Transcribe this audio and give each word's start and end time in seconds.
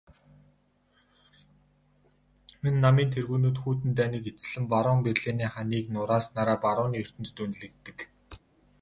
Энэ 2.67 2.79
намын 2.83 3.07
тэргүүнүүд 3.13 3.57
хүйтэн 3.59 3.91
дайныг 3.97 4.23
эцэслэн 4.31 4.65
баруун 4.71 5.01
Берлиний 5.07 5.49
ханыг 5.53 5.85
нурааснаараа 5.95 6.59
барууны 6.65 6.97
ертөнцөд 7.03 7.37
үнэлэгддэг. 7.43 7.97